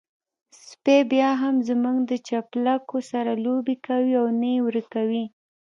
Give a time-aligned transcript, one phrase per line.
[0.67, 5.25] سپی بيا هم زموږ د چپلکو سره لوبې کوي او نه يې ورکوي.